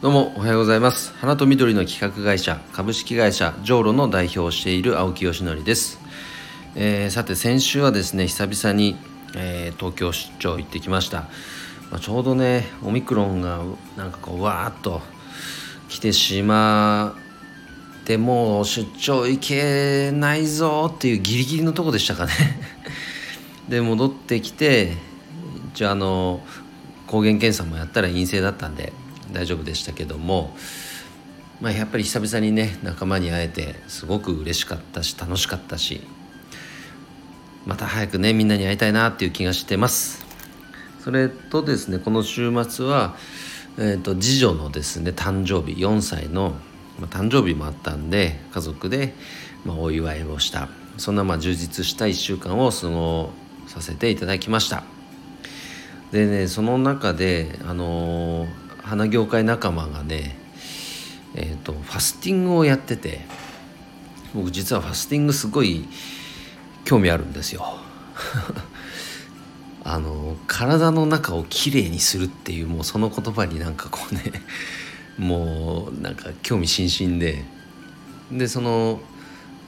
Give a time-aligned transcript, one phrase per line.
[0.00, 1.12] どうもおはようございます。
[1.18, 6.00] 花と緑の企画会社株式会社ジョーロの代表をしている青木よしのりです、
[6.74, 8.96] えー、さて先週はですね久々に、
[9.36, 11.28] えー、東京出張行ってきました、
[11.90, 13.62] まあ、ちょうどねオミクロンが
[13.98, 15.02] なんかこうわーっと
[15.90, 17.14] 来てしま
[18.00, 22.32] ってもう出張行けないぞっていうギリギリのとこでしたかね。
[23.68, 24.96] で戻ってきて
[25.74, 26.40] 一応あの
[27.06, 28.94] 抗原検査もやったら陰性だったんで
[29.32, 30.54] 大丈夫でしたけども、
[31.60, 36.00] まあ、やっぱり久々にね仲間に会えてすごく嬉しかったし楽しかったし
[37.66, 40.24] また早くねみんなに会いたいなっていう気がしてます。
[41.00, 43.16] それとですねこの週末は、
[43.78, 46.54] えーと、次女のですね誕生日4歳の、
[46.98, 49.14] まあ、誕生日もあったんで家族で、
[49.64, 50.68] まあ、お祝いをした。
[50.98, 53.30] そんなまあ充実した1週間を過ご
[53.66, 54.84] させていただきました。
[56.12, 58.59] でねその中であのー
[58.90, 60.36] 花業界仲間がね
[61.36, 63.20] えーと、ファスティングをやってて
[64.34, 65.84] 僕実はファスティングすごい
[66.84, 67.64] 興味あるんですよ。
[69.84, 74.32] あの体の中をきれいにするっていうもうその言葉になんかこうね
[75.18, 77.44] もうなんか興味津々で。
[78.32, 79.00] でその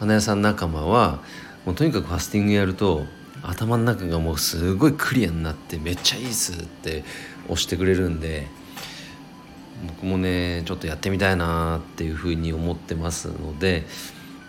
[0.00, 1.20] 花屋さん仲間は
[1.64, 3.06] もうとにかくファスティングやると
[3.44, 7.04] 頭の中がもうすごいクリアになってめっちゃいいっすって
[7.46, 8.48] 押してくれるんで
[9.86, 13.84] 僕もねちょっとやってみたいなっていうふうに思ってますので、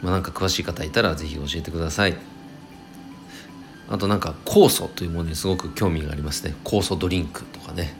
[0.02, 2.16] まあ、か詳しい方いたら是非教えてください。
[3.90, 7.94] あとなんか酵素というものにすごく興味がありますね酵素ドリンクとかね、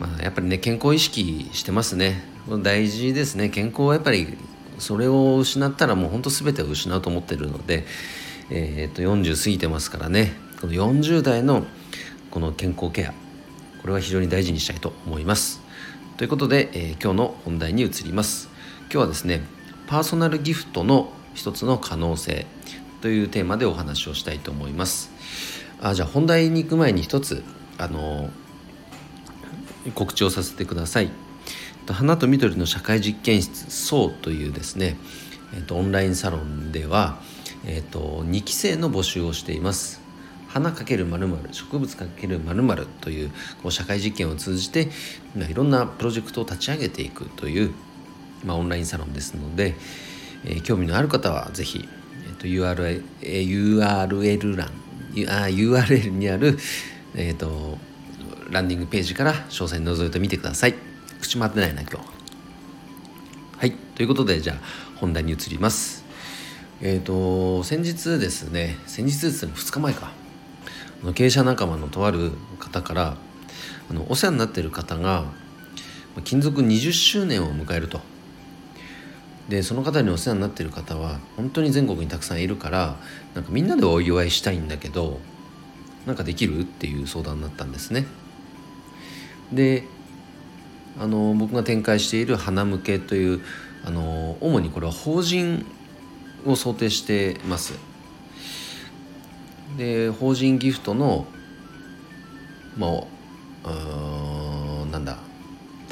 [0.00, 2.22] うん、まあやっぱりね健康意識してますね。
[2.62, 3.48] 大事ですね。
[3.48, 4.36] 健康はやっぱり
[4.78, 7.84] それを失ったらもうほんと全てを失うと思ってるので、
[8.50, 10.32] えー、と40過ぎてますからね。
[10.60, 11.66] この40代の
[12.30, 13.14] この健康ケア。
[13.80, 15.60] これは非常に大事にしたいと思います。
[16.18, 18.50] ということで、えー、今日の本題に移ります。
[18.82, 19.42] 今日はですね
[19.86, 22.46] パーソナルギフトの一つの可能性
[23.00, 25.10] というテーマでお話をしたいと思います。
[25.80, 27.42] あじゃあ本題に行く前に一つ
[27.78, 28.28] あの
[29.94, 31.10] 告知をさせてください。
[31.88, 34.96] 花と緑の社会実験室そうというですね、
[35.54, 37.18] えー、とオンラインサロンでは、
[37.64, 40.00] えー、と2期生の募集をしています。
[40.52, 43.30] 花かけるまる植物かけるまるという
[43.62, 44.88] こう社会実験を通じて
[45.36, 47.72] まあいろんなプロジェクトを立ち上げていくという、
[48.44, 49.74] まあ、オンラインサロンですので、
[50.44, 51.88] えー、興味のある方はぜひ、
[52.26, 54.68] えーと、URL, URL 欄
[55.28, 56.58] あ URL にある、
[57.14, 57.78] えーと、
[58.50, 60.74] ランディングページから詳細に覗いてみてください。
[61.20, 61.96] 口回ってないな今日。
[63.58, 63.72] はい。
[63.72, 64.56] ということでじゃあ
[64.96, 66.04] 本題に移ります。
[66.80, 70.19] えっ、ー、と先日ですね先日ですね2日前か。
[71.14, 73.16] 経営者仲間のとある方から
[73.90, 75.24] あのお世話になっている方が
[76.24, 78.00] 勤続20周年を迎えると。
[79.48, 82.96] でその方にお世話になっている方は本当に全国にたくさんいるから
[83.34, 85.18] なんかみんなでお祝いしたいんだけど
[86.06, 88.06] なんかできるっていう相談になったんですね。
[89.52, 89.84] で
[91.00, 93.40] あの僕が展開している花向けという
[93.84, 95.66] あの主にこれは法人
[96.46, 97.89] を想定してます。
[99.76, 101.26] で法人ギフトの
[102.76, 102.88] ま
[103.64, 105.18] あなんだ。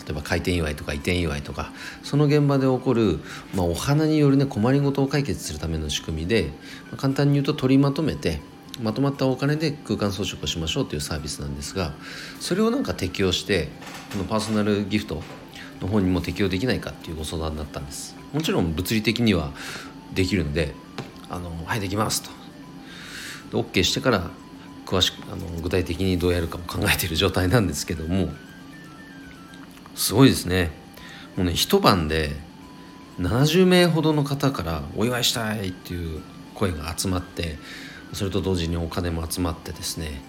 [0.08, 1.70] 例えば開店祝いとか移転祝いとか
[2.02, 3.20] その現場で起こる、
[3.54, 6.44] まあ、お花によるね困りごとを解決するための仕組みで、
[6.84, 8.40] まあ、簡単に言うと取りまとめて
[8.80, 11.92] まとまったお金で空間装飾をしましょうというサービスなんですが
[12.40, 13.68] それをなんか適用して
[14.12, 15.22] このパーソナルギフト
[15.82, 18.16] の方にも適用できないかっていうご相談になったんです。
[18.32, 19.52] もちろん物理的には
[20.14, 20.74] できるんで
[21.28, 22.47] 「あのはいできます」と。
[23.52, 24.30] OK してから
[24.86, 28.28] 詳しくあの具体的にどうやるかも考えている状態なんですけども
[29.94, 30.70] すごいですね。
[31.36, 32.30] もうね一晩で
[33.18, 36.22] 70名ほどの方からお祝いしたいっていう
[36.54, 37.58] 声が集まって
[38.12, 40.22] それと同時にお金も集まってですね。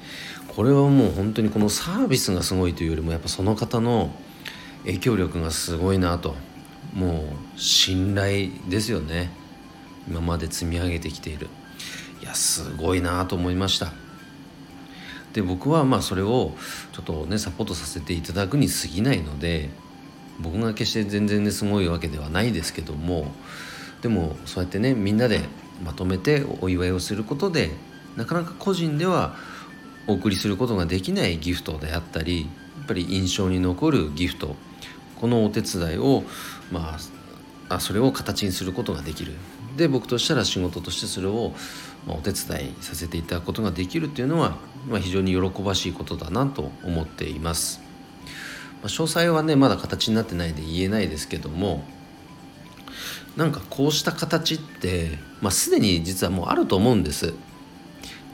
[0.47, 4.13] これはもう本当にこのサービスがすごいというよりもやっぱその方の
[4.85, 6.35] 影響力がすごいなと
[6.93, 9.29] もう信頼ですよね。
[10.07, 11.47] 今まで積み上げてきている。
[12.21, 13.93] いやすごいなと思いました。
[15.33, 16.53] で僕はまあそれを
[16.91, 19.69] ちょっとねサポートさせていただくに過ぎないので
[20.39, 23.31] 僕が決して全然ねすごいわけではないですけども
[24.01, 25.41] でもそうやってねみんなで
[25.83, 27.71] まとめてお祝いをすることで
[28.15, 29.35] なかなか個人では
[30.07, 32.47] お送りすることができないギフトであったりや
[32.83, 34.55] っぱり印象に残るギフト
[35.21, 36.23] このお手伝いを
[36.71, 36.97] まあ
[37.69, 39.33] あそれを形にすることができる。
[39.77, 41.53] で僕としたら仕事としてそれを
[42.05, 44.57] まお手伝いさせていただくことができるっていうのは、
[44.87, 47.81] まあ、非常に喜ばしいことだなと思っています。
[48.83, 51.83] あ、詳細はねまだ形になってないで言えないですけども
[53.35, 57.33] なんかこうした形って、まあ、すでに実はもうあると思うんです。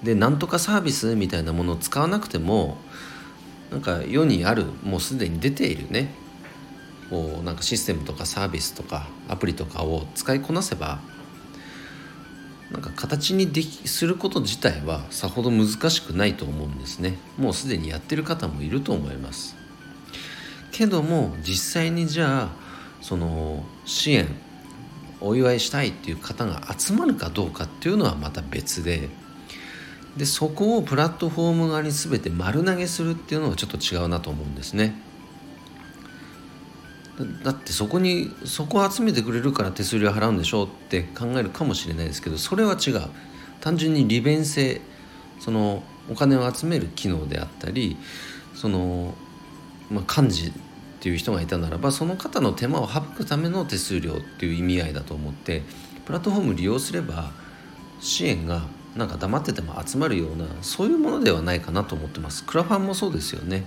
[0.04, 2.78] でなんとかサービスみたいなものを使わなくても
[3.72, 6.14] なんか世にあるもうすでに出ているね
[7.10, 11.00] こうなんかシステムとかサービスとかアプリとかを使いこなせば
[12.72, 17.18] なんか形にできすること自体はさほど難しくないと思うんですね。
[17.38, 19.56] もうすでにやってる方もいると思います。
[20.72, 22.50] けども実際にじゃあ
[23.02, 24.28] その支援
[25.22, 29.10] お祝いしたいっていう方が集まるかどうかっていうのはまた別で
[30.18, 35.00] でそこをプラットフォーム側に全て丸投げするっていうのはちょっと違うなと思うんですね。
[37.44, 43.02] だってそこにそこを集めてくれるから手数料払うんでしょうって考えるかもしれないですけどそれは違う。
[43.62, 44.82] 単純に利便性
[45.40, 45.82] その
[46.12, 47.98] お金を集める機能であったり
[48.54, 49.16] その、
[49.90, 50.52] まあ、幹事っ
[51.00, 55.64] ていう人がいたならばその方の手間を省くための手数料っていう意味合いだと思って
[56.06, 57.32] プラットフォーム利用すれば
[58.00, 58.64] 支援が
[58.96, 62.46] なんか黙ってても集まるようなそういうものではないかなと思ってます。
[62.46, 63.64] クラファンもそうですよね。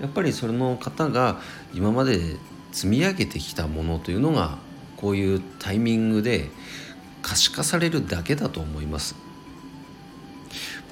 [0.00, 1.40] やっぱりその方が
[1.74, 2.18] 今まで
[2.72, 4.58] 積み上げてきたものというのが
[4.96, 6.50] こういうタイミングで
[7.22, 9.16] 可視化されるだけだと思います。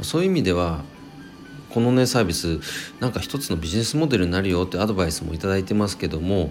[0.02, 0.84] そういう意味では
[1.70, 2.60] このねサービス
[3.00, 6.50] なんか一つのビジネスモデルになるよってアドバイスも頂いてますけども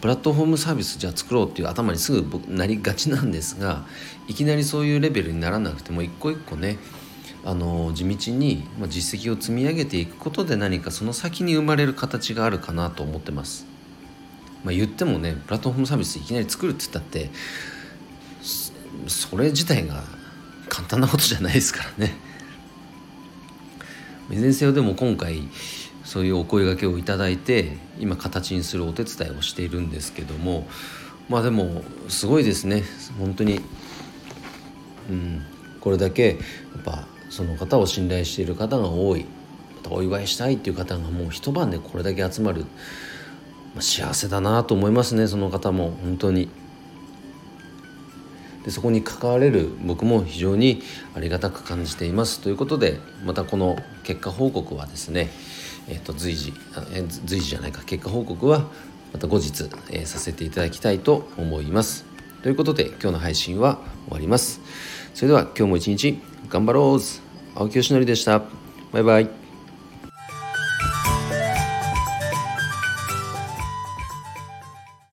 [0.00, 3.86] プラットフォームサービスじゃあ作ろうっていう頭にすぐなりがちなんですが
[4.28, 6.78] いきなりそういうレベルにならなくても一個一個ね
[7.48, 13.64] あの地道に実績を積み上げていくことで何かその先に生まれる形があるかなと思ってます。
[14.64, 17.30] まあ、言ってもねプラットフォームサービスいきなり作るって言ったって
[19.06, 20.02] それ自体が
[20.68, 22.16] 簡単なことじゃないですからね。
[24.30, 25.48] いずれにせよでも今回
[26.04, 30.68] そういうお声がけをいただいて今形にするお手伝いをしているんですけども
[31.30, 32.82] まあでもすごいですね
[33.18, 33.62] 本当に
[35.08, 35.46] うん
[35.80, 36.34] これだけや
[36.80, 39.26] っぱその方を信頼している方が多い
[39.76, 42.62] またお祝いしたいっていう方がもう一晩でこれだけ集まる、
[43.74, 46.48] まあ、幸せだなと思いますねその方も本当に。
[48.64, 50.82] でそこに関われる僕も非常に
[51.14, 55.30] ありがたく感じていますということでまたこの結果報告はですね、
[55.88, 56.52] えー、と随時
[56.92, 58.66] え随時じゃないか結果報告は
[59.12, 62.04] また後日、えー、させていただきたいと思います。
[62.42, 64.60] ということで今日の配信は終わります。
[65.14, 67.00] それでは今日も一日頑張ろう
[67.54, 68.42] 青木よしのりでした。
[68.92, 69.47] バイバイ。